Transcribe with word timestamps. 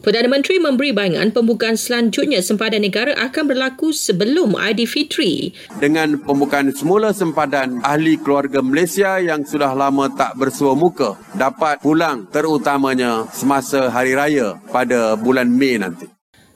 Perdana 0.00 0.32
Menteri 0.32 0.56
memberi 0.56 0.96
bayangan 0.96 1.28
pembukaan 1.28 1.76
selanjutnya 1.76 2.40
sempadan 2.40 2.80
negara 2.80 3.12
akan 3.20 3.52
berlaku 3.52 3.92
sebelum 3.92 4.56
Aidilfitri. 4.56 5.52
Dengan 5.76 6.16
pembukaan 6.16 6.72
semula 6.72 7.12
sempadan, 7.12 7.84
ahli 7.84 8.16
keluarga 8.16 8.64
Malaysia 8.64 9.20
yang 9.20 9.44
sudah 9.44 9.76
lama 9.76 10.08
tak 10.08 10.40
bersua 10.40 10.72
muka 10.72 11.20
dapat 11.36 11.84
pulang 11.84 12.24
terutamanya 12.32 13.28
semasa 13.28 13.92
Hari 13.92 14.16
Raya 14.16 14.56
pada 14.72 15.20
bulan 15.20 15.52
Mei 15.52 15.76
nanti. 15.76 16.08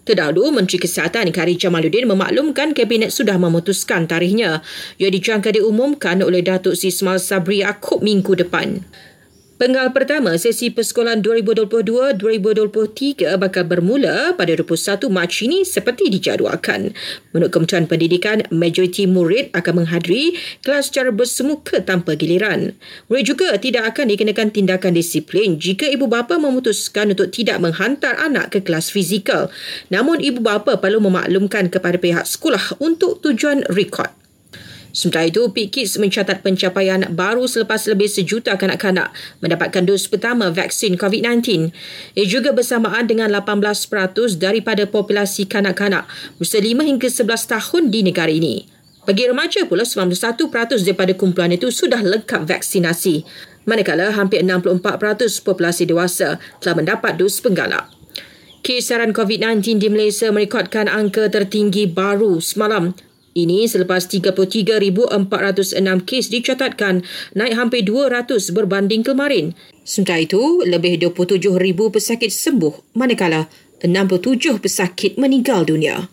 Terdahulu, 0.09 0.49
Menteri 0.49 0.81
Kesihatan 0.81 1.29
Kari 1.29 1.61
Jamaluddin 1.61 2.09
memaklumkan 2.09 2.73
Kabinet 2.73 3.13
sudah 3.13 3.37
memutuskan 3.37 4.09
tarikhnya. 4.09 4.65
Ia 4.97 5.13
dijangka 5.13 5.53
diumumkan 5.53 6.25
oleh 6.25 6.41
Datuk 6.41 6.81
Sismal 6.81 7.21
Sabri 7.21 7.61
Yaakob 7.61 8.01
minggu 8.01 8.41
depan. 8.41 8.85
Penggal 9.55 9.95
pertama 9.95 10.35
sesi 10.35 10.75
persekolahan 10.75 11.23
2022-2023 11.23 13.39
bakal 13.39 13.63
bermula 13.63 14.35
pada 14.35 14.51
21 14.51 15.07
Mac 15.07 15.31
ini 15.47 15.63
seperti 15.63 16.11
dijadualkan. 16.11 16.91
Menurut 17.31 17.55
Kementerian 17.55 17.87
Pendidikan, 17.87 18.43
majoriti 18.51 19.07
murid 19.07 19.55
akan 19.55 19.87
menghadiri 19.87 20.35
kelas 20.67 20.91
secara 20.91 21.15
bersemuka 21.15 21.87
tanpa 21.87 22.19
giliran. 22.19 22.75
Murid 23.07 23.31
juga 23.31 23.55
tidak 23.55 23.95
akan 23.95 24.11
dikenakan 24.11 24.51
tindakan 24.51 24.91
disiplin 24.91 25.55
jika 25.63 25.87
ibu 25.87 26.11
bapa 26.11 26.35
memutuskan 26.35 27.15
untuk 27.15 27.31
tidak 27.31 27.63
menghantar 27.63 28.19
anak 28.19 28.51
ke 28.51 28.59
kelas 28.59 28.91
fizikal. 28.91 29.55
Namun 29.87 30.19
ibu 30.19 30.43
bapa 30.43 30.83
perlu 30.83 30.99
memaklumkan 30.99 31.71
kepada 31.71 31.95
pihak 31.95 32.27
sekolah 32.27 32.75
untuk 32.83 33.23
tujuan 33.23 33.63
rekod. 33.71 34.24
Sementara 34.95 35.27
itu, 35.27 35.51
PIKIDS 35.51 35.99
mencatat 35.99 36.47
pencapaian 36.47 37.03
baru 37.11 37.51
selepas 37.51 37.83
lebih 37.91 38.07
sejuta 38.07 38.55
kanak-kanak 38.55 39.11
mendapatkan 39.43 39.83
dos 39.83 40.07
pertama 40.07 40.55
vaksin 40.55 40.95
COVID-19. 40.95 41.75
Ia 42.15 42.25
juga 42.31 42.55
bersamaan 42.55 43.11
dengan 43.11 43.27
18% 43.27 43.91
daripada 44.39 44.87
populasi 44.87 45.51
kanak-kanak 45.51 46.07
berusia 46.39 46.63
5 46.63 46.87
hingga 46.87 47.11
11 47.11 47.27
tahun 47.27 47.83
di 47.91 48.01
negara 48.07 48.31
ini. 48.31 48.71
Bagi 49.03 49.27
remaja 49.27 49.67
pula, 49.67 49.83
91% 49.83 50.87
daripada 50.87 51.11
kumpulan 51.13 51.51
itu 51.51 51.75
sudah 51.75 51.99
lengkap 51.99 52.47
vaksinasi. 52.47 53.27
Manakala 53.67 54.15
hampir 54.15 54.47
64% 54.47 55.43
populasi 55.43 55.91
dewasa 55.91 56.39
telah 56.63 56.75
mendapat 56.79 57.19
dos 57.19 57.43
penggalak. 57.43 57.91
Kisaran 58.63 59.11
COVID-19 59.13 59.77
di 59.77 59.89
Malaysia 59.91 60.31
merekodkan 60.31 60.89
angka 60.89 61.29
tertinggi 61.29 61.85
baru 61.85 62.41
semalam 62.41 62.97
ini 63.35 63.67
selepas 63.67 64.07
33,406 64.07 65.19
kes 66.07 66.31
dicatatkan, 66.31 67.03
naik 67.35 67.59
hampir 67.59 67.83
200 67.83 68.55
berbanding 68.55 69.03
kemarin. 69.03 69.59
Sementara 69.83 70.23
itu, 70.23 70.63
lebih 70.63 71.03
27,000 71.03 71.91
pesakit 71.91 72.31
sembuh, 72.31 72.95
manakala 72.95 73.51
67 73.83 74.63
pesakit 74.63 75.19
meninggal 75.19 75.67
dunia. 75.67 76.07